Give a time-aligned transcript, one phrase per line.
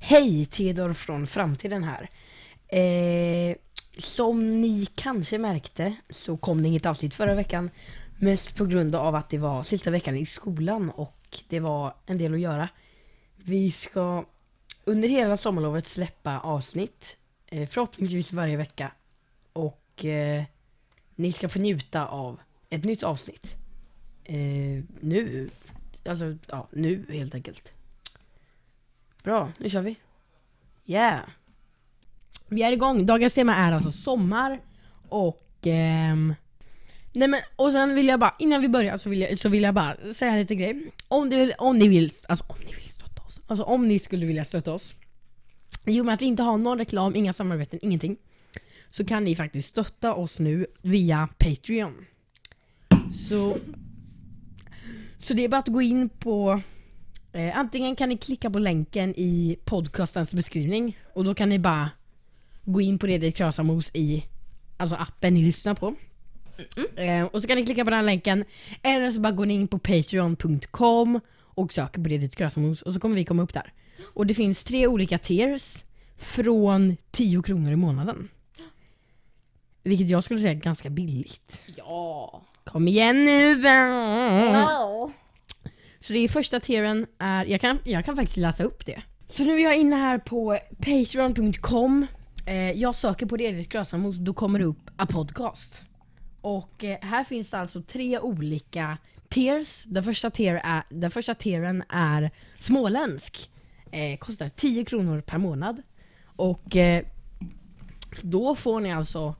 [0.00, 2.10] Hej, Theodor från framtiden här.
[2.68, 3.56] Eh,
[3.96, 7.70] som ni kanske märkte så kom det inget avsnitt förra veckan.
[8.18, 12.18] Mest på grund av att det var sista veckan i skolan och det var en
[12.18, 12.68] del att göra.
[13.36, 14.24] Vi ska
[14.84, 18.92] under hela sommarlovet släppa avsnitt, eh, förhoppningsvis varje vecka.
[19.52, 20.44] Och eh,
[21.14, 22.40] ni ska få njuta av
[22.70, 23.56] ett nytt avsnitt.
[24.24, 25.50] Eh, nu,
[26.04, 27.72] alltså ja, nu helt enkelt.
[29.28, 29.96] Bra, nu kör vi.
[30.86, 31.20] Yeah!
[32.46, 33.06] Vi är igång.
[33.06, 34.60] Dagens tema är alltså sommar
[35.08, 35.46] och...
[35.62, 36.34] ehm,
[37.12, 39.62] nej men, och sen vill jag bara, innan vi börjar så vill jag, så vill
[39.62, 40.92] jag bara säga lite grej.
[41.08, 43.40] Om, det, om ni vill, alltså om ni vill stötta oss.
[43.46, 44.94] Alltså om ni skulle vilja stötta oss.
[45.86, 48.16] I och med att vi inte har någon reklam, inga samarbeten, ingenting.
[48.90, 52.06] Så kan ni faktiskt stötta oss nu via Patreon.
[53.28, 53.56] Så...
[55.18, 56.60] Så det är bara att gå in på
[57.38, 61.90] Eh, antingen kan ni klicka på länken i podcastens beskrivning och då kan ni bara
[62.64, 64.24] gå in på Redigt Krasamos i
[64.76, 65.94] alltså appen ni lyssnar på.
[66.96, 68.44] Eh, och så kan ni klicka på den länken
[68.82, 73.00] eller så bara går ni in på patreon.com och söker på Redigt Krasamos och så
[73.00, 73.72] kommer vi komma upp där.
[74.14, 75.84] Och det finns tre olika tiers
[76.16, 78.28] från 10 kronor i månaden.
[79.82, 81.62] Vilket jag skulle säga är ganska billigt.
[81.76, 82.42] Ja.
[82.64, 83.54] Kom igen nu!
[83.54, 85.12] Wow.
[86.08, 89.02] Så det är första tieren är, jag kan, jag kan faktiskt läsa upp det.
[89.28, 92.06] Så nu är jag inne här på patreon.com.
[92.46, 95.82] Eh, jag söker på Redit Grösamos, då kommer det upp a podcast.
[96.40, 99.84] Och eh, här finns det alltså tre olika tiers.
[99.84, 103.50] Den första, tier är, den första tieren är småländsk.
[103.90, 105.82] Eh, kostar 10 kronor per månad.
[106.24, 107.04] Och eh,
[108.22, 109.34] då får ni alltså,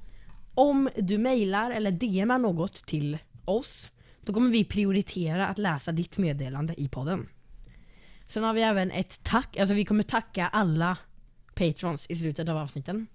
[0.55, 3.91] om du mejlar eller DMar något till oss
[4.28, 7.28] då kommer vi prioritera att läsa ditt meddelande i podden.
[8.26, 10.96] Sen har vi även ett tack, alltså vi kommer tacka alla
[11.54, 13.06] patrons i slutet av avsnitten.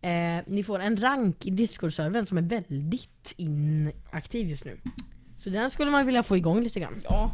[0.00, 4.80] Eh, ni får en rank i Discord-servern som är väldigt inaktiv just nu.
[5.38, 7.00] Så den skulle man vilja få igång lite grann.
[7.04, 7.32] Ja.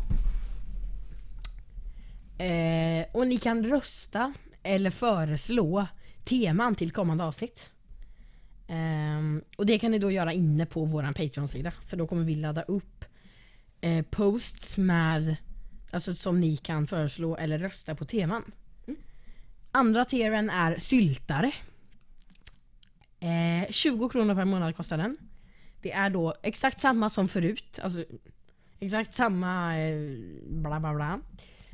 [2.45, 4.33] Eh, och ni kan rösta
[4.63, 5.87] eller föreslå
[6.25, 7.71] teman till kommande avsnitt.
[8.69, 11.73] Ehm, och det kan ni då göra inne på våran Patreon-sida.
[11.87, 13.05] För då kommer vi ladda upp
[13.81, 15.37] eh, posts med,
[15.91, 18.53] alltså som ni kan föreslå eller rösta på teman.
[19.71, 21.53] Andra tieren är syltare.
[23.21, 25.17] Eh, 20 kronor per månad kostar den.
[25.83, 27.79] Det är då exakt samma som förut.
[27.83, 28.05] Alltså
[28.81, 31.21] exakt samma eh, bla bla bla.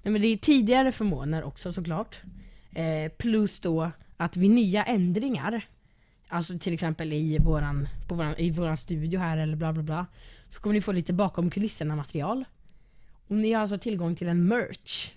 [0.03, 2.21] Nej, men det är tidigare förmåner också såklart.
[2.75, 5.67] Eh, plus då att vid nya ändringar
[6.33, 10.07] Alltså till exempel i våran, på våran, i våran studio här eller bla bla bla.
[10.49, 12.45] Så kommer ni få lite bakom kulisserna material.
[13.29, 15.11] Och ni har alltså tillgång till en merch.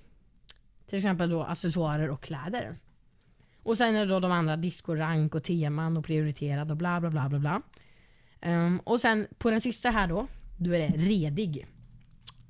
[0.90, 2.76] Till exempel då accessoarer och kläder.
[3.64, 7.10] Och sen är det då de andra diskorank och teman och prioriterad och bla bla
[7.10, 7.62] bla bla bla.
[8.42, 11.68] Um, och sen på den sista här då, då är det redig.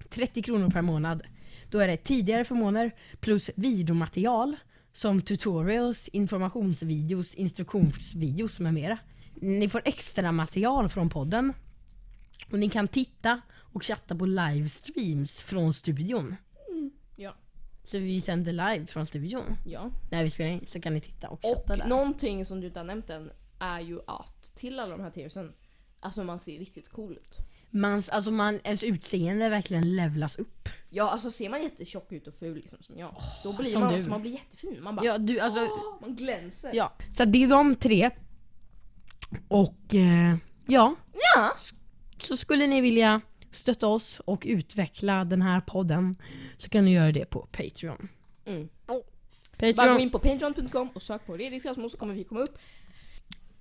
[0.10, 1.22] 30 kronor per månad.
[1.70, 4.56] Då är det tidigare förmåner plus videomaterial
[4.94, 8.98] som tutorials, informationsvideos, instruktionsvideos med mera.
[9.36, 11.54] Ni får extra material från podden.
[12.52, 16.36] Och ni kan titta och chatta på livestreams från studion.
[17.16, 17.36] Ja.
[17.84, 19.56] Så vi sänder live från studion.
[19.66, 19.92] Ja.
[20.12, 21.88] När vi spelar in så kan ni titta och Och chatta där.
[21.88, 25.54] någonting som du inte har nämnt än är ju att till alla de här tiersen,
[26.00, 27.38] alltså man ser riktigt cool ut.
[27.76, 30.70] Mans, alltså man, ens utseende verkligen levlas upp.
[30.90, 33.90] Ja alltså ser man jättetjock ut och ful liksom som jag, då blir som man,
[33.90, 33.96] du.
[33.96, 34.78] alltså, man blir jättefin.
[34.84, 36.72] Man bara Ja, du, alltså, åh, man glänser.
[36.74, 36.94] ja.
[37.12, 38.10] Så det är de tre.
[39.48, 40.36] Och eh,
[40.68, 40.96] ja,
[41.36, 41.52] Ja.
[42.18, 46.16] så skulle ni vilja stötta oss och utveckla den här podden
[46.58, 48.08] så kan ni göra det på Patreon.
[48.46, 48.70] Mm.
[48.88, 52.58] Bara gå Patreon in på patreon.com och sök på Rasmus så kommer vi komma upp.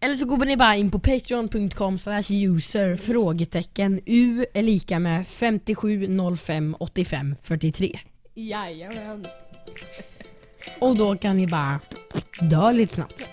[0.02, 1.98] Eller så går ni bara in på patreon.com
[2.30, 8.00] user frågetecken u är lika med 5705 85 43.
[8.34, 9.24] Jajamän.
[10.78, 11.80] Och då kan ni bara
[12.40, 13.28] dö lite snabbt.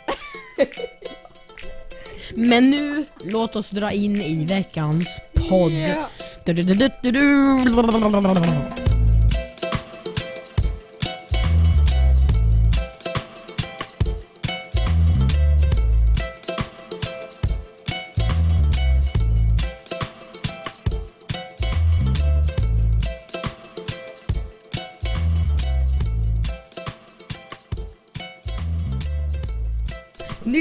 [2.35, 5.19] Men nu, låt oss dra in i veckans
[5.49, 5.71] podd.
[5.71, 6.09] Ja.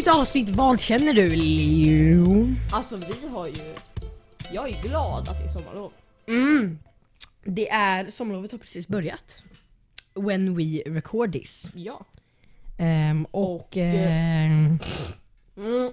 [0.08, 2.54] Nytt avsnitt, vad känner du Leo?
[2.72, 3.74] Alltså vi har ju,
[4.52, 5.92] jag är glad att det är sommarlov.
[6.26, 6.78] Mm.
[7.44, 9.42] Det är, sommarlovet har precis börjat.
[10.14, 11.70] when we record this.
[11.74, 12.04] Ja.
[12.78, 14.78] Ehm, och Och, eh, ehm,
[15.56, 15.92] Mm.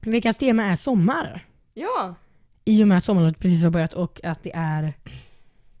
[0.00, 1.46] veckans tema är sommar.
[1.74, 2.14] Ja.
[2.64, 4.92] I och med att sommarlovet precis har börjat och att det är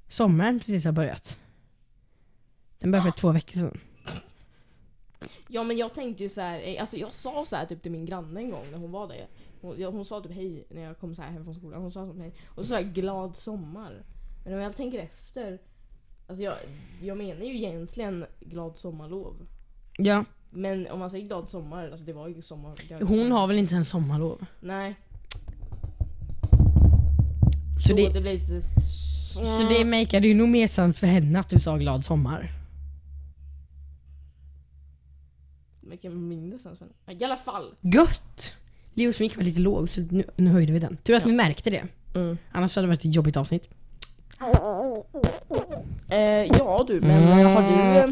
[0.08, 1.36] sommaren precis har börjat.
[2.78, 3.78] Den började för två veckor sedan.
[5.48, 7.92] Ja men jag tänkte ju så här, eh, alltså jag sa så här typ till
[7.92, 9.26] min granne en gång när hon var där.
[9.60, 11.82] Hon, jag, hon sa typ hej när jag kom så här hem från skolan.
[11.82, 12.32] Hon sa som hej.
[12.48, 14.02] Och så sa jag glad sommar.
[14.44, 15.58] Men om jag tänker efter.
[16.26, 16.54] Alltså jag,
[17.02, 19.46] jag menar ju egentligen glad sommarlov.
[19.98, 20.24] Ja.
[20.50, 22.74] Men om man säger glad sommar, alltså det var ju sommar.
[23.04, 24.46] Hon har väl inte ens sommarlov?
[24.60, 24.94] Nej.
[27.82, 28.62] Så Så det, det blir lite...
[29.32, 32.50] så det makade ju nog mer sens för henne att du sa glad sommar.
[35.90, 36.58] Vilken mindre
[37.06, 37.20] henne.
[37.20, 37.74] I alla fall.
[37.80, 38.52] Gött!
[38.94, 40.96] Leos mick var lite låg så nu, nu höjde vi den.
[40.96, 41.84] Tur att vi märkte det.
[42.14, 42.38] Mm.
[42.52, 43.68] Annars hade det varit ett jobbigt avsnitt.
[46.08, 46.18] Eh,
[46.58, 47.46] ja du, men Mm.
[47.46, 47.98] har du...
[47.98, 48.08] eh,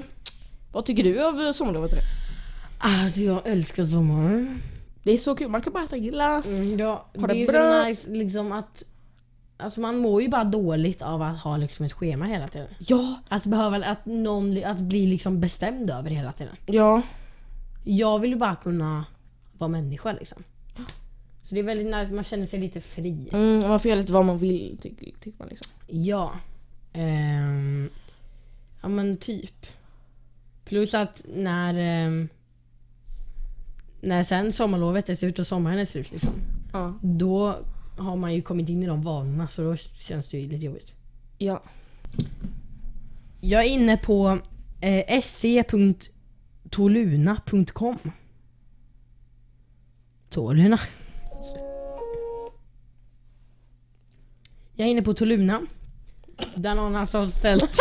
[0.72, 1.92] Vad tycker du av eh, sommarlovet?
[2.78, 4.60] Alltså jag älskar sommaren.
[5.02, 6.46] Det är så kul, man kan bara äta glass.
[6.46, 7.82] Mm, ja, Har det det är bra?
[7.82, 8.82] så nice liksom att
[9.56, 12.68] Alltså man mår ju bara dåligt av att ha liksom ett schema hela tiden.
[12.78, 16.56] Ja, Att behöva, att någon, att bli liksom bestämd över hela tiden.
[16.66, 17.02] ja.
[17.84, 19.04] Jag vill ju bara kunna
[19.58, 20.42] vara människa liksom.
[21.42, 23.28] Så det är väldigt nice, man känner sig lite fri.
[23.32, 24.90] Mm, man får göra lite vad man vill, ty
[25.20, 25.66] tycker man liksom.
[25.86, 26.32] Ja.
[26.92, 27.90] Ehm,
[28.82, 29.66] ja men typ.
[30.64, 32.28] Plus att när ehm,
[34.00, 36.30] när sen sommarlovet är slut och sommaren är slut liksom.
[36.72, 36.94] Ja.
[37.02, 37.54] Då
[37.98, 40.94] har man ju kommit in i de vanorna så då känns det ju lite jobbigt.
[41.38, 41.62] Ja.
[43.40, 44.38] Jag är inne på
[44.80, 45.04] eh,
[46.74, 47.98] sc.toluna.com
[50.30, 50.80] Toluna.
[54.74, 55.60] Jag är inne på Toluna.
[56.54, 57.78] Där någon alltså har ställt,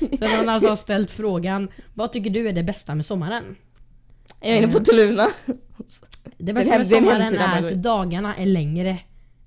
[0.00, 3.56] där någon alltså har ställt frågan Vad tycker du är det bästa med sommaren?
[4.40, 5.26] Jag är inne på Tuluna.
[6.38, 8.98] Det är bästa med det sommaren är att dagarna är längre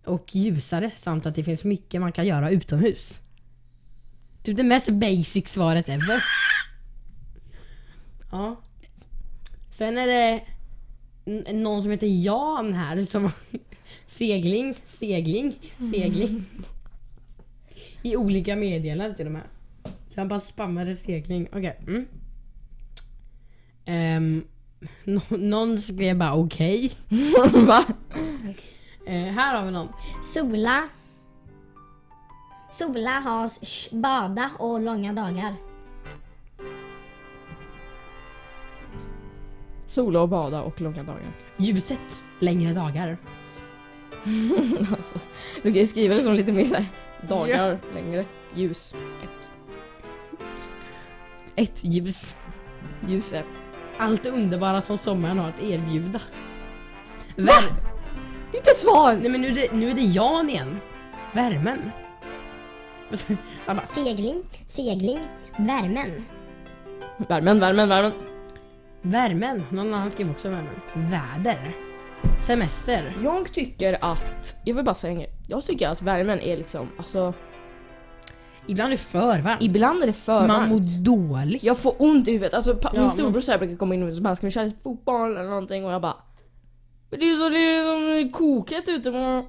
[0.06, 3.20] och ljusare samt att det finns mycket man kan göra utomhus.
[4.44, 6.24] Typ det mest basic svaret ever.
[8.32, 8.56] Ja.
[9.80, 10.42] Sen är det
[11.54, 13.32] någon som heter Jan här som
[14.08, 15.56] segling, segling,
[15.92, 16.46] segling.
[18.04, 19.42] I olika meddelanden till och med.
[19.84, 21.48] Så han bara spammade segling.
[21.54, 21.80] Okej.
[21.88, 22.06] Mm.
[23.86, 24.44] Ehm,
[25.04, 26.92] nå- någon skrev bara okej.
[27.68, 27.86] Va?
[29.08, 29.88] Eh, här har vi någon.
[30.34, 30.90] Sola.
[32.72, 35.54] Sola, ha, sh- bada och långa dagar.
[39.90, 41.32] Sola och bada och långa dagar.
[41.58, 43.18] Ljuset, längre dagar.
[44.98, 45.20] alltså,
[45.56, 46.86] du kan ju skriva liksom lite mer såhär,
[47.28, 48.26] dagar längre,
[48.56, 49.50] ljus, ett.
[51.56, 52.36] Ett ljus.
[53.08, 53.46] Ljus ett.
[53.98, 56.22] Allt det underbara som sommaren har att erbjuda.
[57.36, 57.64] Det är
[58.54, 59.16] inte ett svar!
[59.16, 60.80] Nej men nu är, det, nu är det Jan igen.
[61.34, 61.92] Värmen.
[63.66, 65.20] Bara, Segling, segling,
[65.58, 66.26] värmen.
[67.18, 68.12] Värmen, värmen, värmen.
[69.02, 69.64] Värmen.
[69.70, 70.76] Någon annan skrev också värmen.
[70.94, 71.72] Väder.
[72.48, 73.14] Semester.
[73.24, 75.30] Jag tycker att, jag vill bara säga en grej.
[75.48, 77.34] Jag tycker att värmen är liksom, alltså
[78.68, 79.62] Ibland är det för varmt.
[79.64, 81.64] ibland är det för Man mår dåligt.
[81.64, 82.54] Jag får ont i huvudet.
[82.54, 84.64] Alltså pa- Ja, min storebror så här brukar komma in och bara ska vi köra
[84.66, 86.16] lite fotboll eller någonting och jag bara
[87.10, 89.10] Men det är ju så det är som kokat ute.
[89.10, 89.46] Och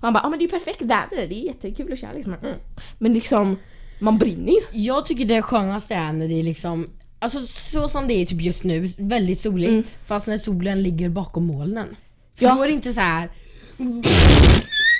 [0.00, 2.34] han bara ah, men det är ju perfekt väder, det är jättekul att köra liksom.
[2.34, 2.54] Mm.
[2.98, 3.56] Men liksom,
[4.00, 4.60] man brinner ju.
[4.84, 6.90] Jag tycker det skönaste är när det är liksom
[7.22, 9.70] Alltså så som det är typ just nu, väldigt soligt.
[9.70, 9.84] Mm.
[10.06, 11.96] Fast när solen ligger bakom molnen.
[12.34, 12.54] För Ja.
[12.54, 13.30] då är det inte så här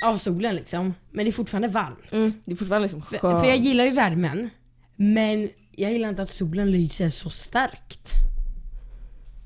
[0.05, 0.93] av solen liksom.
[1.11, 2.11] Men det är fortfarande varmt.
[2.11, 2.33] Mm.
[2.45, 3.39] Det är fortfarande liksom För, skönt.
[3.41, 4.49] för jag gillar ju värmen.
[4.95, 8.11] Men jag gillar inte att solen lyser så starkt.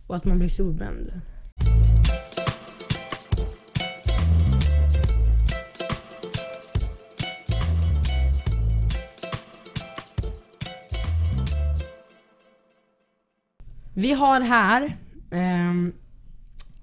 [0.08, 1.22] Och att man blir solbränd.
[13.98, 14.98] Vi har här
[15.32, 15.94] ehm,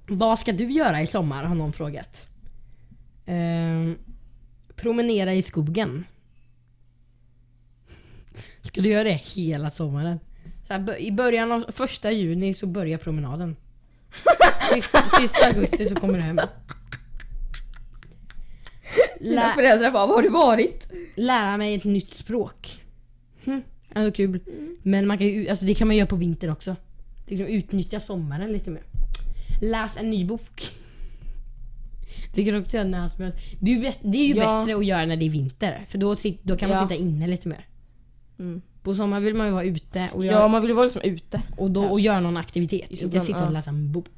[0.07, 2.27] Vad ska du göra i sommar har någon frågat.
[3.27, 3.99] Ehm,
[4.77, 6.05] promenera i skogen.
[8.63, 10.21] Ska du göra det hela sommaren?
[10.67, 13.57] Så här, I början av första juni så börjar promenaden.
[14.75, 16.41] Sista, sista augusti så kommer du hem.
[19.21, 20.89] Dina Lä, föräldrar bara, var har du varit?
[21.15, 22.83] lära mig ett nytt språk.
[23.45, 23.63] Hm,
[23.95, 24.41] ändå kul.
[24.83, 26.77] Men man kan ju, alltså det kan man göra på vintern också.
[27.27, 28.83] Liksom utnyttja sommaren lite mer.
[29.61, 30.63] Läs en ny bok.
[32.35, 34.61] Det kan också göra men det är ju, bet- det är ju Ja.
[34.61, 35.85] bättre att göra när det är vinter.
[35.89, 36.85] För då, sit, då kan man Ja.
[36.85, 37.67] sitta inne lite mer.
[38.39, 38.63] Mm.
[38.83, 41.03] På sommaren vill man ju vara ute och, Ja, göra, man vill ju vara liksom
[41.03, 41.43] ute.
[41.57, 42.91] och, då, och göra någon aktivitet.
[43.03, 43.51] Inte sitta och ja.
[43.51, 44.09] läsa en bok.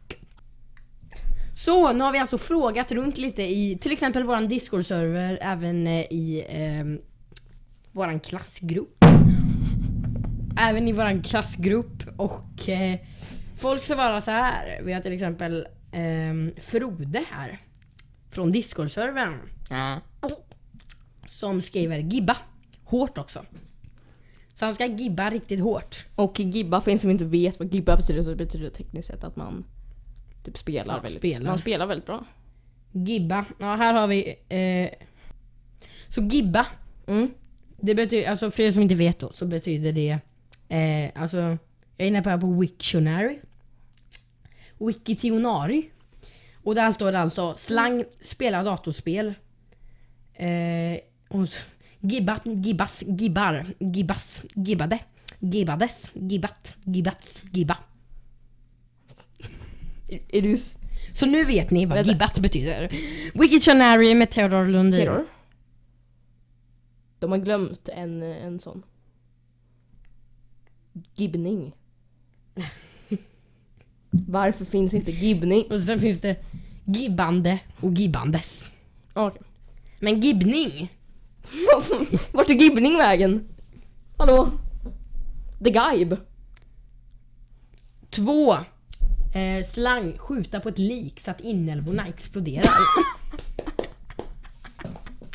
[1.56, 6.44] Så nu har vi alltså frågat runt lite i till exempel våran Discord-server, även i
[6.48, 6.84] eh,
[7.92, 8.95] våran klassgrupp.
[10.58, 12.98] Även i våran klassgrupp och eh,
[13.56, 14.80] folk svarar så här.
[14.82, 17.60] Vi har till exempel eh, Frode här.
[18.30, 19.38] Från Discord-servern.
[19.70, 20.00] Ja.
[21.26, 22.36] Som skriver gibba.
[22.84, 23.44] Hårt också.
[24.54, 26.06] Så han ska gibba riktigt hårt.
[26.14, 29.25] Och gibba, för en som inte vet vad gibba betyder så betyder det tekniskt sett
[29.25, 29.64] att man
[30.44, 31.46] typ spelar Ja, väldigt spelar.
[31.46, 32.25] Man spelar väldigt bra.
[32.92, 33.44] Gibba.
[33.58, 34.34] Ja, här har vi...
[34.48, 35.06] Eh,
[36.08, 36.66] så gibba.
[37.06, 37.30] Mm.
[37.80, 40.18] Det betyder, alltså för er som inte vet då, så betyder det...
[40.68, 41.58] Eh, alltså, jag
[41.96, 43.38] är inne på här på Wiktionary.
[44.78, 45.82] Wikitionary.
[46.62, 49.35] Och där står det alltså slang, spela datorspel.
[50.35, 51.49] Eh, och
[52.00, 54.99] gibba, gibbas, gibbar, gibbas, gibbade,
[55.38, 57.78] gibbades, gibbat, gibbats, gibba.
[60.08, 60.58] Är, är du
[61.12, 62.11] Så nu vet ni vad Vänta.
[62.12, 62.88] gibbat betyder.
[63.35, 65.00] Wiktionary med Theodor Lundin.
[65.00, 65.25] terror?
[67.18, 68.82] De har glömt en, en sån.
[71.14, 71.72] Gibbning.
[74.10, 75.64] Varför finns inte gibbning?
[75.70, 76.36] Och sen finns det
[76.84, 78.70] gibbande och gibbandes.
[79.12, 79.40] Okej.
[80.00, 80.90] Men gibbning,
[82.32, 83.48] Vart är gibbning vägen?
[84.16, 84.48] Hallå?
[85.64, 86.16] The Gibe.
[88.10, 88.54] två.
[89.34, 92.64] Eh, slang, skjuta på ett lik så att inälvorna exploderar.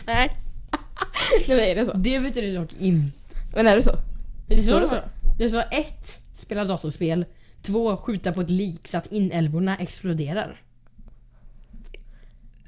[0.06, 0.38] Nej.
[1.48, 1.94] Nej men är det så?
[1.94, 3.18] Det betyder dock inte...
[3.56, 3.96] Men är det så?
[4.48, 5.21] Det Står står det så.
[5.38, 7.26] Det står ett, spela datorspel.
[7.62, 10.62] Två, skjuta på ett lik så att inälvorna exploderar.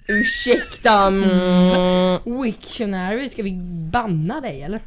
[0.08, 1.08] Ursäkta.
[1.08, 2.42] Mm.
[2.42, 3.52] Wiktionary, ska vi
[3.92, 4.82] banna dig eller?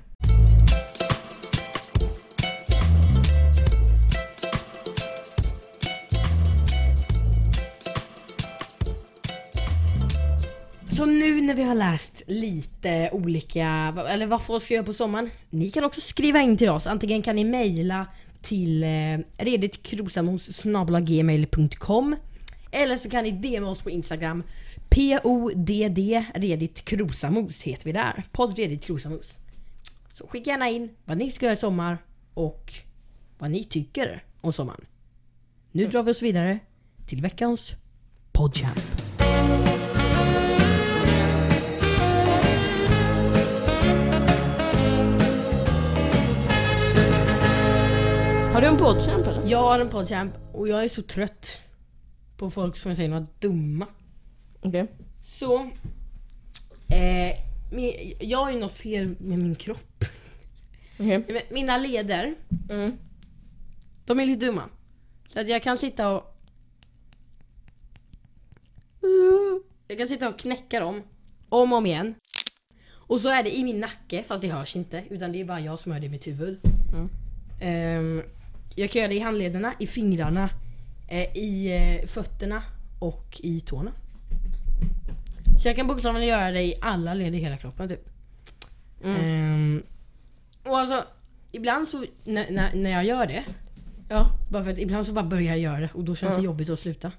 [10.96, 15.30] Så nu när vi har läst lite olika, eller vad folk ska göra på sommaren.
[15.50, 16.86] Ni kan också skriva in till oss.
[16.86, 18.06] Antingen kan ni mejla
[18.42, 22.16] till eh, reditkrosamos.gmail.com
[22.70, 24.42] Eller så kan ni DMa oss på Instagram.
[24.88, 25.98] PODD
[26.34, 28.24] Redit Krosamos heter vi där.
[28.32, 29.34] Podd Redit Krosamos.
[30.12, 31.98] Så skicka gärna in vad ni ska göra i sommar
[32.34, 32.72] och
[33.38, 34.84] vad ni tycker om sommaren.
[35.72, 36.58] Nu drar vi oss vidare
[37.06, 37.72] till veckans
[38.32, 38.80] poddchamp
[48.76, 49.46] en poddchamp eller?
[49.46, 51.60] Jag har en Podchamp och jag är så trött
[52.36, 53.86] på folk som säger något dumma.
[54.62, 54.86] Okej.
[55.22, 55.58] Så...
[56.88, 57.36] Eh,
[57.72, 60.04] min, jag har ju något fel med min kropp.
[60.96, 62.34] Men Mina leder,
[62.70, 62.92] Mm.
[64.06, 64.62] de är lite dumma.
[65.28, 66.36] Så att jag kan sitta och...
[69.88, 71.02] Jag kan sitta och knäcka dem.
[71.48, 72.14] Om och om igen.
[72.88, 75.04] Och så är det i min nacke, fast det hörs inte.
[75.10, 76.60] Utan det är bara jag som hör det i mitt huvud.
[76.92, 77.08] Mm.
[77.60, 78.22] Ehm,
[78.76, 80.48] jag kan göra det i handlederna, i fingrarna,
[81.08, 81.66] eh, i
[82.02, 82.62] eh, fötterna
[82.98, 83.90] och i tårna.
[85.62, 88.08] Så jag kan bokstavligen göra det i alla led i hela kroppen typ.
[89.04, 89.20] Mm.
[89.20, 89.82] Ehm,
[90.64, 91.04] och alltså,
[91.52, 93.44] ibland så när, när, när jag gör det,
[94.08, 94.26] Ja.
[94.50, 96.38] bara för att ibland så bara börjar jag göra det och då känns Ja.
[96.38, 97.12] det jobbigt att sluta.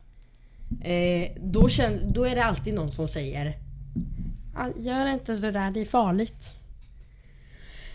[0.82, 3.58] Eh, då, kän, då är det alltid någon som säger
[4.56, 6.50] "Ah, Gör inte så där, det är farligt.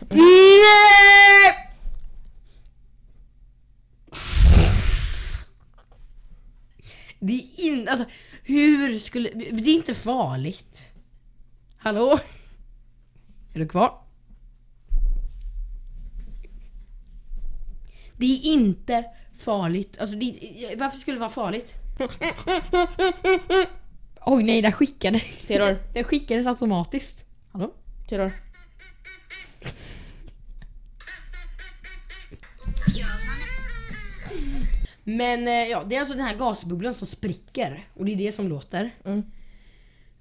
[0.08, 0.18] Nej!
[7.24, 8.06] Det är in, alltså
[8.42, 10.88] hur skulle, det är inte farligt.
[11.76, 12.18] Hallå?
[13.54, 13.98] Är du kvar?
[18.16, 19.04] Det är inte
[19.38, 19.98] farligt.
[19.98, 21.74] Alltså det, varför skulle det vara farligt?
[24.26, 25.18] Oj nej, den skickade.
[25.20, 25.76] Theodor.
[25.92, 27.24] Den skickades automatiskt.
[27.52, 27.74] Hallå?
[28.08, 28.32] Theodor.
[35.04, 37.86] Men eh, ja, det är alltså den här gasbubblan som spricker.
[37.94, 38.90] Och det är det som låter.
[39.04, 39.22] Mm.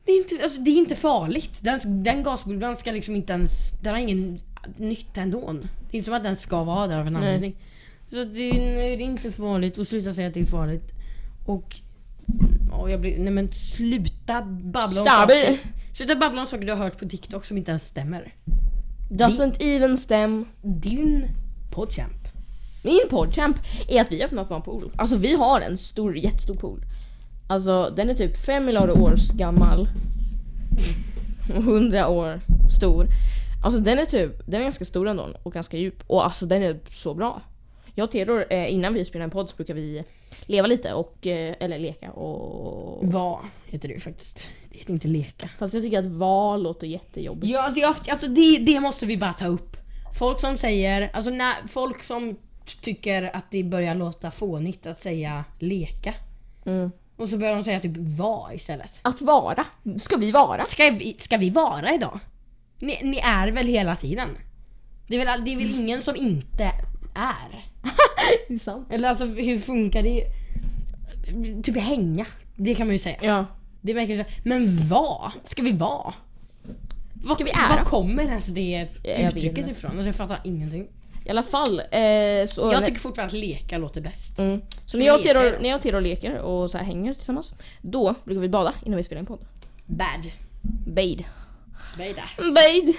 [0.06, 1.60] Det är inte, alltså, det är inte farligt.
[1.62, 3.72] Den, den gasbubblan ska liksom inte ens...
[3.82, 4.40] Den har ingen
[4.78, 5.40] nytta ändå.
[5.54, 5.58] Det
[5.92, 7.56] är inte som att den ska vara där av en anledning.
[8.08, 9.78] Så det, är- det är inte farligt.
[9.78, 10.92] Och sluta säga att det är farligt.
[11.46, 11.76] Och...
[12.72, 15.34] Ja, jag blir, nej men sluta babbla om Stabby.
[15.34, 15.58] saker.
[15.94, 18.34] Sluta babbla om saker du har hört på TikTok som inte ens stämmer.
[19.10, 20.46] Doesn't even stem.
[20.62, 21.26] Din
[21.72, 22.21] podchamp.
[22.84, 23.58] Min podchamp
[23.88, 24.92] är att vi har öppnat en pool.
[24.96, 26.80] Alltså vi har en stor, jättestor pool.
[27.50, 29.88] Alltså den är typ 5 miljarder år gammal.
[31.50, 32.40] 100 år
[32.78, 33.08] stor.
[33.64, 36.04] Alltså den är typ, den är ganska stor ändå och ganska djup.
[36.08, 37.42] Och alltså den är så bra.
[37.96, 40.04] Jag och Theodor, eh, innan vi spelar en podd så brukar vi
[40.46, 43.12] leva lite och, eh, eller leka och...
[43.12, 44.40] Vad heter det ju faktiskt.
[44.72, 45.50] Det heter inte leka.
[45.60, 47.54] Fast jag tycker att val låter jättejobbigt.
[47.54, 49.78] Ja, alltså, jag, alltså det, det måste vi bara ta upp.
[50.20, 52.38] Folk som säger, alltså när, folk som
[52.82, 56.14] tycker att det börjar låta fånigt att säga leka.
[56.66, 56.92] Mm.
[57.18, 59.00] Och så börjar de säga typ var istället.
[59.02, 59.66] Att vara.
[59.98, 60.64] Ska vi vara?
[60.64, 62.20] Ska vi, ska vi vara idag?
[62.80, 64.30] Ni, ni är väl hela tiden?
[65.08, 66.64] Det är väl, det är väl ingen som inte
[67.16, 67.66] är?
[68.48, 68.88] Det är sant.
[68.92, 70.26] Eller alltså hur funkar det?
[71.64, 72.26] Typ hänga,
[72.56, 73.18] det kan man ju säga.
[73.22, 73.46] Ja.
[73.82, 74.24] Det verkar så.
[74.44, 75.32] Men vad?
[75.46, 76.14] Ska vi vara?
[77.14, 77.76] Vad, Ska vi ära?
[77.76, 79.92] Var kommer ens det uttrycket ifrån?
[79.92, 80.88] Alltså jag fattar ingenting.
[81.26, 81.80] I alla fall.
[81.80, 84.40] Eh, så Jag tycker fortfarande att leka låter bäst.
[84.40, 84.62] Mm.
[84.86, 85.40] Så när jag, och då?
[85.40, 88.98] när jag och Theodor leker och så här hänger tillsammans, då brukar vi bada innan
[88.98, 89.40] vi spelar en podd.
[89.86, 90.32] Bad.
[90.86, 91.26] Bade.
[91.98, 92.24] Bada.
[92.38, 92.94] Bade.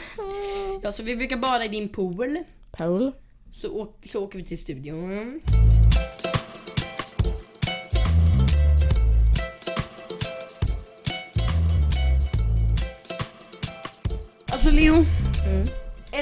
[0.83, 2.38] Ja, så vi brukar bada i din pool.
[2.71, 3.12] Paul.
[3.52, 5.41] Så, åk, så åker vi till studion.
[14.52, 15.07] Alltså Leo, Mm.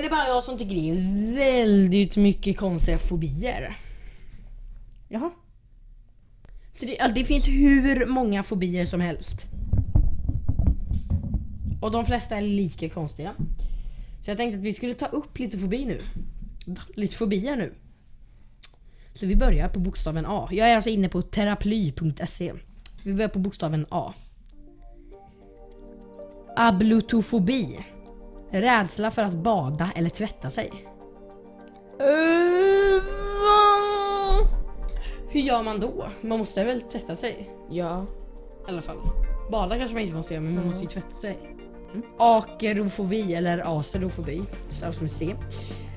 [0.01, 3.77] Är det bara jag som tycker det är väldigt mycket konstiga fobier?
[5.09, 5.31] Jaha.
[6.75, 9.45] Så det, ja, det finns hur många fobier som helst.
[11.83, 13.35] Och de flesta är lika konstiga.
[14.21, 15.99] Så jag tänkte att vi skulle ta upp lite fobi nu.
[16.95, 17.75] Lite fobier nu.
[19.15, 20.49] Så vi börjar på bokstaven A.
[20.51, 22.53] Jag är alltså inne på teraply.se.
[23.05, 24.15] Vi börjar på bokstaven A.
[26.57, 27.79] Ablutofobi.
[28.51, 30.71] Rädsla för att bada eller tvätta sig.
[32.01, 33.03] Uh,
[35.29, 36.09] Hur gör man då?
[36.21, 37.51] Man måste väl tvätta sig?
[37.71, 38.07] ja.
[38.69, 38.97] I alla fall.
[39.51, 41.39] Bada kanske man inte måste göra men man måste ju tvätta sig.
[42.19, 45.35] Akerofobi eller aserofobi, stavas med C.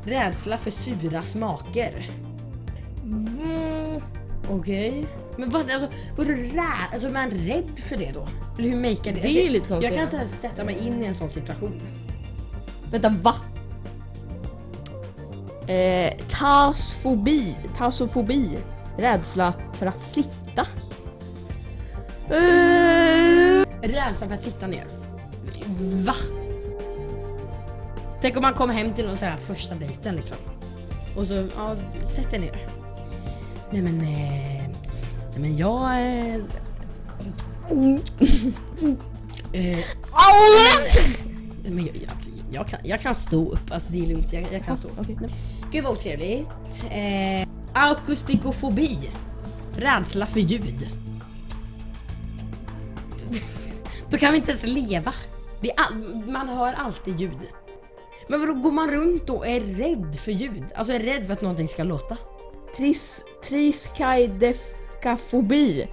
[0.03, 2.10] Rädsla för sura smaker.
[3.03, 4.01] Mm.
[4.50, 5.07] Okej.
[5.38, 6.63] Men vad, alltså, vadå rä...
[6.93, 8.28] Alltså är man rädd för det då?
[8.60, 9.12] Eller hur makear det?
[9.12, 9.84] Det är alltså, ju lite konstigt.
[9.84, 11.82] Jag kan inte ens sätta mig in i en sån situation.
[12.93, 13.36] Vänta, va?
[15.73, 17.56] Eh, tasfobi.
[17.77, 18.58] Tasofobi.
[18.97, 20.62] Rädsla för att sitta.
[22.29, 24.88] Eh, Rädsla för att sitta ner.
[26.06, 26.15] Va?
[28.21, 30.38] Tänk om man kommer hem till någon så här första dejten liksom.
[31.17, 31.75] Och så, ja,
[32.15, 32.67] sätt dig ner.
[33.71, 34.63] Nej men, eh,
[35.32, 35.91] nej men jag...
[35.91, 36.36] Eh,
[39.53, 39.79] eh,
[41.63, 44.34] men, men jag, jag, alltså, jag, kan, jag kan stå upp, alltså det är lugnt.
[44.34, 45.00] Jag, jag kan stå upp.
[45.00, 45.18] Okej.
[45.72, 46.48] Gud vad otrevligt.
[46.92, 49.12] Eh, akustikfobi.
[49.76, 50.89] Rädsla för ljud.
[54.10, 55.13] Då kan vi inte ens leva.
[55.76, 57.39] All, man hör alltid ljud.
[58.28, 60.63] Men vadå, går man runt och är rädd för ljud?
[60.76, 62.18] Alltså är rädd för att någonting ska låta?
[62.78, 65.88] Tris, triskaidefkafobi.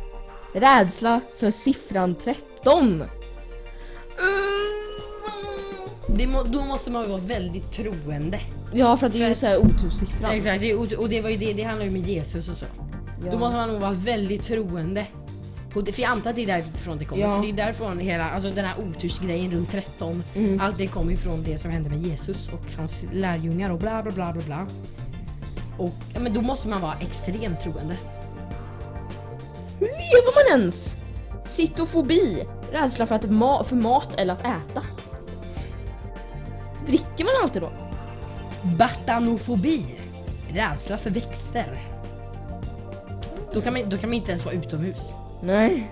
[0.55, 3.05] Rädsla för siffran 13.
[6.16, 8.40] Det må, då måste man vara väldigt troende.
[8.73, 10.31] Ja, för att det är ju såhär oturssiffran.
[10.31, 12.64] Exakt, det, och, och det var ju det, det handlar ju om Jesus och så.
[13.25, 13.31] Ja.
[13.31, 15.07] Då måste man nog vara väldigt troende.
[15.73, 17.23] På det, för jag antar att det är därifrån det kommer.
[17.23, 17.35] Ja.
[17.35, 20.23] För det är därifrån hela, alltså den här otursgrejen runt 13.
[20.35, 20.61] Mm.
[20.61, 24.12] Allt det kommer ifrån det som hände med Jesus och hans lärjungar och bla bla
[24.12, 24.66] bla bla bla.
[25.79, 27.96] Och ja, men då måste man vara extremt troende.
[29.79, 30.96] Hur lever man ens?
[31.44, 32.42] Citofobi.
[32.73, 34.83] Rädsla för, att ma- för mat eller att äta.
[37.42, 37.70] Alltid då?
[38.79, 39.85] Batanofobi.
[40.53, 41.79] Rädsla för växter.
[43.53, 45.12] Då kan, man, då kan man inte ens vara utomhus.
[45.42, 45.90] Nej.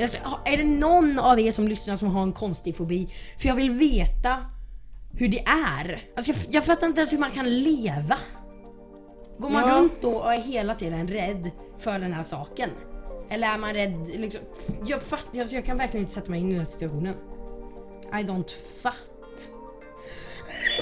[0.00, 3.08] Alltså, är det någon av er som lyssnar som har en konstig fobi?
[3.38, 4.36] För jag vill veta
[5.12, 6.00] hur det är.
[6.16, 8.18] Alltså jag, jag fattar inte ens hur man kan leva.
[9.38, 9.74] Går man Ja.
[9.74, 12.70] runt då och är hela tiden rädd för den här saken?
[13.30, 14.40] Eller är man rädd liksom?
[14.86, 17.14] Jag, fatt, alltså jag kan verkligen inte sätta mig in i den situationen.
[18.12, 18.50] I don't
[18.82, 18.94] fatt.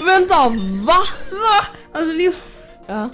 [0.05, 0.49] Vänta,
[0.85, 1.03] va?
[1.31, 1.65] Va?
[1.93, 2.33] Alltså det är
[2.87, 3.09] Ja.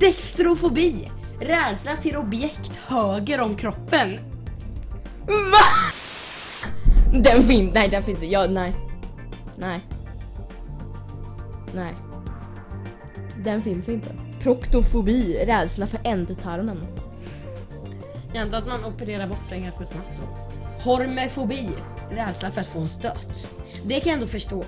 [0.00, 1.10] Dextrofobi.
[1.40, 4.18] Rädsla till objekt höger om kroppen.
[5.26, 5.64] Va?
[7.12, 8.72] Den finns, nej den finns ja, nej.
[9.56, 9.80] Nej.
[11.74, 11.94] Nej.
[13.44, 14.10] Den finns inte.
[14.42, 16.86] Proktofobi, rädsla för ändtarmen.
[18.32, 20.26] Jag antar att man opererar bort den ganska snabbt då.
[20.90, 21.70] Hormefobi.
[22.10, 23.48] Rädsla för att få en stöt.
[23.84, 24.64] Det kan jag ändå förstå.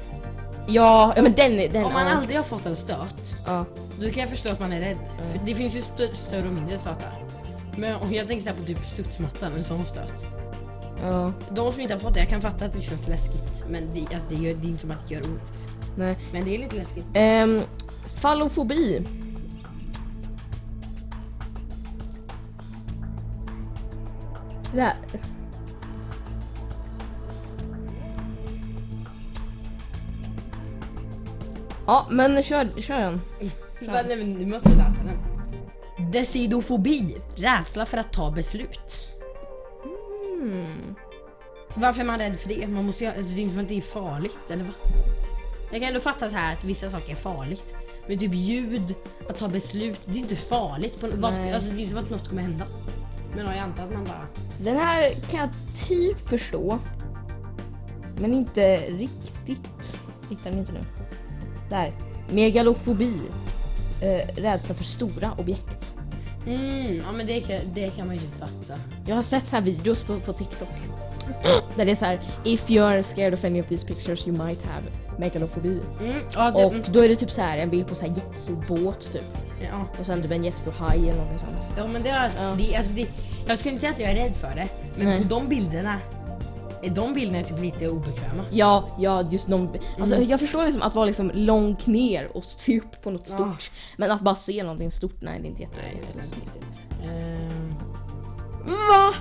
[0.66, 1.56] Ja, ja men den.
[1.72, 2.12] Den, Om man ja.
[2.14, 3.64] aldrig har fått en stöt, Ja.
[4.00, 4.96] då kan jag förstå att man är rädd.
[5.32, 7.12] För det finns ju stö- större och mindre stötar.
[7.76, 10.24] Men om jag tänker så här på typ studsmattan, en sån stöt.
[11.02, 11.32] Ja.
[11.50, 13.64] De som inte har fått det, jag kan fatta att det känns läskigt.
[13.68, 15.66] Men det, alltså det, gör, det är inte som att det gör ont.
[15.96, 16.16] Nej.
[16.32, 17.06] Men det är lite läskigt.
[17.14, 17.60] Ehm,
[18.20, 19.02] fallofobi.
[24.74, 24.96] Rä-
[31.86, 33.20] Ja, men kör, kör den.
[33.80, 36.10] Va, nej, men du måste läsa den.
[36.10, 37.16] Decidofobi.
[37.36, 39.10] Rädsla för att ta beslut.
[40.42, 40.94] Mm.
[41.74, 42.66] Varför är man rädd för det?
[42.66, 44.72] Man måste ju, alltså, det är inte som att det är farligt, eller va?
[45.70, 47.74] Jag kan ändå fatta så här att vissa saker är farligt.
[48.08, 48.94] Men typ ljud,
[49.28, 51.00] att ta beslut, det är inte farligt.
[51.00, 51.52] På, vad, Nej.
[51.52, 52.66] alltså, det är inte som att något kommer hända.
[53.34, 54.26] Men jag antar att man bara...
[54.58, 55.50] Den här kan jag
[55.88, 56.78] typ förstå.
[58.20, 59.96] Men inte riktigt.
[60.30, 60.80] Hittar den inte nu.
[61.70, 61.92] Där.
[62.30, 63.14] Megalofobi.
[64.00, 65.90] Eh, rädsla för stora objekt.
[66.46, 68.80] Mm, ja men det kan, det kan man ju fatta.
[69.06, 70.68] Jag har sett så här videos på, på TikTok.
[71.76, 74.62] Där det är så här: If you're scared of any of these pictures you might
[74.66, 74.82] have
[75.18, 75.80] megalofobi.
[76.00, 78.12] Mm, ja, det, Och då är det typ så här en bild på så här
[78.16, 79.22] jättestor båt typ.
[79.62, 80.00] ja.
[80.00, 81.76] Och sen typ en jättestor haj eller något sånt.
[81.76, 82.54] ja men det är, Ja.
[82.58, 83.06] det, alltså, det,
[83.46, 84.68] jag skulle inte säga att jag är rädd för det.
[84.96, 85.22] Men Nej.
[85.22, 85.98] på de bilderna,
[86.88, 88.44] de bilderna är typ lite obekväma.
[88.50, 89.68] Ja, ja just de,
[90.00, 90.28] alltså Mm.
[90.28, 93.70] jag förstår liksom att vara liksom långt ner och se upp på något stort.
[93.96, 96.34] Men att bara se någonting stort, nej det är inte jätte, Nej, det är jätte-
[96.36, 96.80] inte riktigt.
[97.02, 97.74] Ehm,
[98.66, 99.14] Va?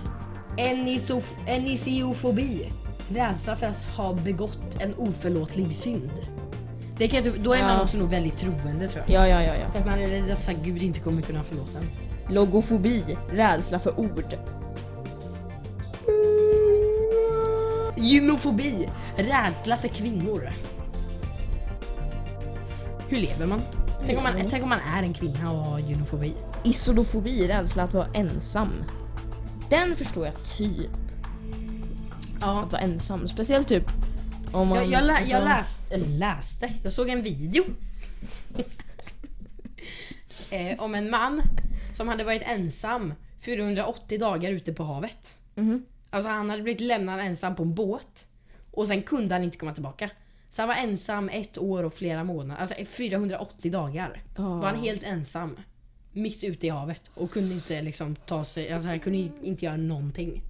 [0.58, 2.72] Enisof- Enisiofobi.
[3.10, 6.12] Rädsla för att ha begått en oförlåtlig synd.
[6.98, 7.82] Det kan, då är man Ja.
[7.84, 9.10] också nog väldigt troende tror jag.
[9.10, 9.72] Ja, ja, ja, ja.
[9.72, 12.34] För att man är rädd att så här, Gud inte kommer kunna förlåta en.
[12.34, 14.36] Logofobi, rädsla för ord.
[18.04, 18.90] Gynofobi.
[19.18, 20.50] Rädsla för kvinnor.
[23.08, 23.62] Hur lever man?
[24.06, 26.34] Tänk om man, tänk om man är en kvinna och har gynofobi.
[26.64, 28.84] Isolofobi, rädsla att vara ensam.
[29.70, 30.92] Den förstår jag typ.
[32.42, 32.64] Ja.
[32.64, 33.28] Att vara ensam.
[33.28, 33.86] Speciellt typ
[34.52, 34.78] om man...
[34.78, 37.64] Jag, jag, lä, alltså- jag läste, eller läste, jag såg en video.
[40.52, 41.42] eh, om en man
[41.94, 45.38] som hade varit ensam 480 dagar ute på havet.
[45.56, 45.86] Mhm.
[46.14, 48.28] Alltså han hade blivit lämnad ensam på en båt.
[48.72, 50.10] Och sen kunde han inte komma tillbaka.
[50.50, 52.62] Så han var ensam ett år och flera månader.
[52.62, 54.22] Alltså 480 dagar.
[54.38, 54.44] Ja.
[54.56, 55.58] Var han helt ensam.
[56.12, 57.02] Mitt ute i havet.
[57.16, 60.42] Och kunde inte liksom ta sig, alltså han kunde inte göra någonting.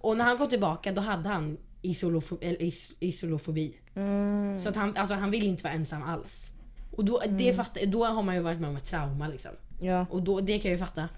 [0.00, 3.76] Och när han kom tillbaka då hade han isolofo- eller is, isolofobi.
[3.94, 4.60] Mm.
[4.62, 6.50] Så att han, alltså han vill inte vara ensam alls.
[6.96, 9.50] Och då, det fattar, då har man ju varit med om ett trauma liksom.
[9.80, 10.06] Ja.
[10.10, 11.08] Och då, det kan jag ju fatta.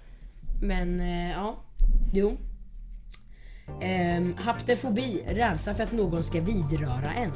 [0.61, 1.55] Men eh, ja,
[2.13, 2.37] jo.
[3.81, 7.31] Ehm, haptefobi, rädsla för att någon ska vidröra en.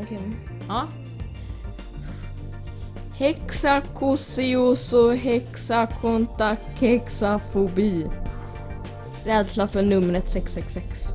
[0.00, 0.18] Okej.
[0.68, 0.88] Ja,
[3.16, 8.10] Hexakosioso hexakontakexafobi.
[9.24, 11.08] Rädsla för numret 666.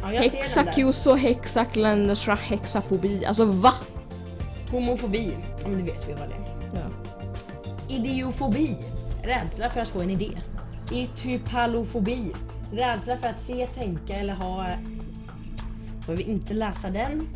[0.00, 0.30] ja jag ser den där.
[0.38, 3.24] Hexakioso hexaklandesra hexafobi.
[3.24, 3.72] Alltså va?
[4.70, 6.44] Homofobi, ja men det vet vi vad det är.
[6.74, 6.80] Ja.
[7.88, 8.76] Idiofobi,
[9.22, 10.30] rädsla för att få en idé.
[10.90, 12.32] Itypalofobi,
[12.72, 14.66] rädsla för att se, tänka eller ha...
[16.08, 17.28] Vill inte läsa den.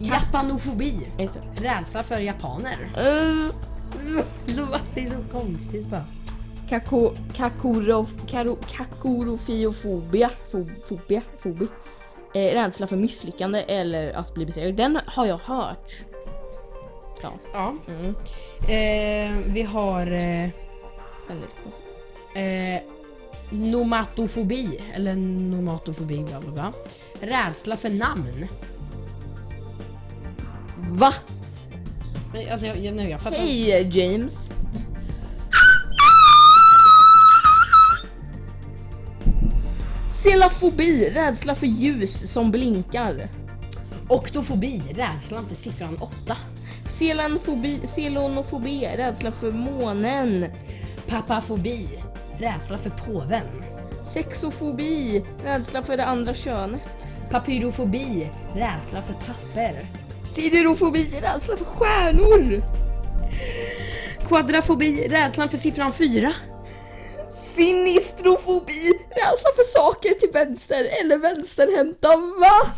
[0.00, 1.06] Japanofobi,
[1.56, 2.78] rädsla för japaner.
[4.46, 6.04] Uh, det är så konstigt bara.
[6.68, 10.30] kako, kakuro, karo, kakorofiofobia.
[10.52, 11.66] Fo, fobia, fobi.
[12.34, 14.74] Eh, rädsla för misslyckande eller att bli besegrad.
[14.74, 15.92] Den har jag hört.
[17.22, 17.32] Ja.
[17.52, 17.74] Ja.
[17.88, 18.14] Mm.
[18.62, 20.48] Eh, vi har eh,
[21.28, 21.84] Den är lite konstig.
[22.74, 22.80] eh,
[23.50, 26.72] nomatofobi, eller nomatofobi, bla bla bla.
[27.20, 28.46] Rädsla för namn.
[30.88, 31.14] Va?
[32.32, 34.50] Men, Alltså, jag, jag, nej, jag fattar Hej James.
[40.12, 43.28] Selafobi, rädsla för ljus som blinkar.
[44.08, 46.36] Oktofobi, rädslan för siffran 8.
[46.90, 50.46] Selanfobi, selonofobi, rädsla för månen.
[51.06, 51.88] Papafobi,
[52.38, 53.46] rädsla för påven.
[54.02, 56.88] Sexofobi, rädsla för det andra könet.
[57.30, 59.86] Papyrofobi, rädsla för papper.
[60.30, 62.62] Siderofobi, rädsla för stjärnor.
[64.28, 66.34] Quadrafobi, rädslan för siffran fyra.
[67.30, 72.08] Sinistrofobi, rädsla för saker till vänster eller vänsterhänta.
[72.16, 72.70] Va?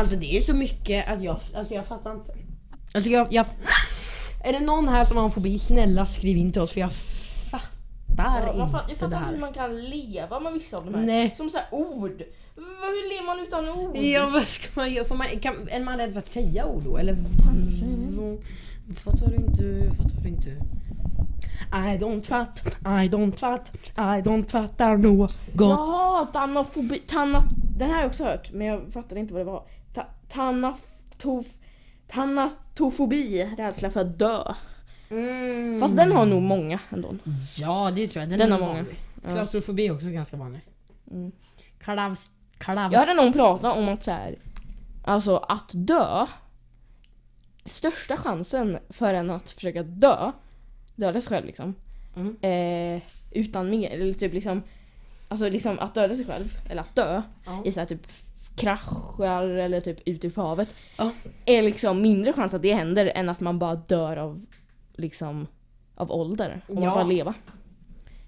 [0.00, 2.32] Alltså det är så mycket att jag, alltså jag fattar inte.
[2.94, 3.46] Alltså jag, jag...
[4.44, 6.92] Är det någon här som har en fobi, snälla skriv in till oss för jag
[7.50, 10.84] fattar Ja, man, fatt, jag inte fattar inte hur man kan leva med vissa av
[10.84, 11.06] de här.
[11.06, 11.34] Nej.
[11.36, 12.22] Som så här ord.
[12.56, 13.96] Hur lever man utan ord?
[13.96, 15.04] Ja vad ska man göra?
[15.04, 17.14] Får man, kan, är man rädd för att säga ord då eller?
[17.14, 17.84] Kanske.
[19.04, 19.96] Fattar du inte?
[20.02, 20.50] Fattar inte?
[21.72, 25.38] I don't fatt, I don't fatt, I don't fattar något.
[25.58, 27.42] Jaha, tanofobi, tanna,
[27.78, 29.62] den här har jag också hört men jag fattade inte vad det var.
[30.30, 31.46] Ta, tanatof,
[32.08, 34.54] tanatofobi, rädsla för att dö.
[35.10, 35.80] Mm.
[35.80, 37.14] Fast den har nog många ändå.
[37.58, 38.30] Ja det tror jag.
[38.30, 38.84] Den, Den är har många.
[39.24, 39.32] Ja.
[39.32, 40.60] Klaustrofobi är också ganska vanlig.
[41.10, 41.32] Mm.
[41.78, 42.30] Klavs...
[42.58, 42.92] Klavs...
[42.92, 44.36] Jag hörde någon prata om att så här,
[45.04, 46.26] alltså att dö,
[47.64, 50.32] största chansen för en att försöka dö,
[50.96, 51.74] döda sig själv liksom,
[52.16, 52.36] Mm.
[52.96, 54.62] eh, utan mer, eller typ liksom,
[55.28, 57.62] alltså liksom att döda sig själv, eller att dö, Ja.
[57.64, 58.06] i så här typ
[58.60, 61.10] kraschar eller typ ute på havet, Ja.
[61.46, 64.46] är liksom mindre chans att det händer än att man bara dör av
[64.94, 65.46] liksom
[65.94, 66.60] av ålder.
[66.68, 66.94] Om man Ja.
[66.94, 67.34] bara leva.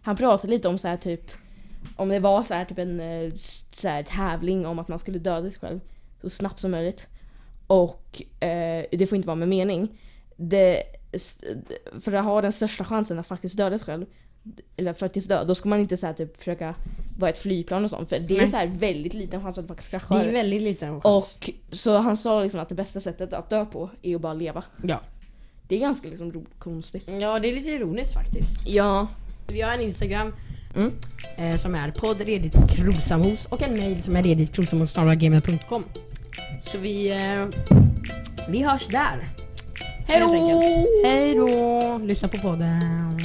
[0.03, 1.31] Han pratade lite om så här typ
[1.97, 3.33] om det var så här typ en eh,
[3.73, 5.81] så här tävling om att man skulle döda sig själv
[6.23, 7.09] så snabbt som möjligt.
[7.67, 9.99] Och eh, det får inte vara med mening.
[10.37, 10.83] Det,
[12.01, 14.07] för att ha den största chansen att faktiskt döda sig själv,
[14.77, 16.75] eller faktiskt dö, då ska man inte så här typ försöka
[17.19, 18.09] vara ett flygplan och sånt.
[18.09, 18.49] För det är Nej.
[18.49, 20.23] så här väldigt liten chans att faktiskt Det krascha.
[20.25, 21.05] är väldigt liten chans.
[21.05, 24.35] Och så han sa liksom att det bästa sättet att dö på är att bara
[24.35, 24.65] leva.
[24.83, 25.01] Ja.
[25.69, 27.11] Det är ganska liksom ro- konstigt.
[27.21, 28.69] ja, det är lite ironiskt faktiskt.
[28.69, 29.07] Ja.
[29.49, 30.33] Vi har en Instagram
[30.77, 30.93] Mm.
[31.37, 35.85] eh, som är poddreditkrosamos och en mail som är reditkrosamos.gmail.com
[36.65, 37.47] Så vi, eh,
[38.49, 39.29] vi hörs där.
[40.09, 40.27] Hej då!
[41.09, 41.99] Hej då!
[42.05, 43.19] Lyssna på podden.